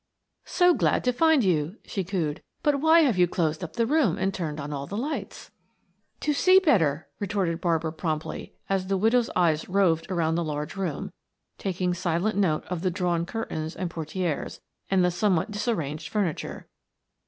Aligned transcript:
"So 0.47 0.73
glad 0.73 1.03
to 1.03 1.13
find 1.13 1.43
you," 1.43 1.77
she 1.85 2.03
cooed. 2.03 2.41
"But 2.63 2.81
why 2.81 3.01
have 3.01 3.19
you 3.19 3.27
closed 3.27 3.63
up 3.63 3.73
the 3.75 3.85
room 3.85 4.17
and 4.17 4.33
turned 4.33 4.59
on 4.59 4.73
all 4.73 4.87
the 4.87 4.97
lights?" 4.97 5.51
"To 6.21 6.33
see 6.33 6.57
better," 6.57 7.07
retorted 7.19 7.61
Barbara 7.61 7.93
promptly 7.93 8.55
as 8.67 8.87
the 8.87 8.97
widow's 8.97 9.29
eyes 9.35 9.69
roved 9.69 10.09
around 10.09 10.33
the 10.33 10.43
large 10.43 10.75
room, 10.75 11.11
taking 11.59 11.93
silent 11.93 12.35
note 12.35 12.65
of 12.65 12.81
the 12.81 12.89
drawn 12.89 13.27
curtains 13.27 13.75
and 13.75 13.91
portieres, 13.91 14.59
and 14.89 15.05
the 15.05 15.11
somewhat 15.11 15.51
disarranged 15.51 16.09
furniture. 16.09 16.67